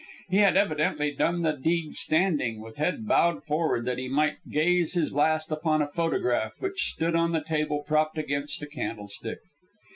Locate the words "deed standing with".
1.51-2.77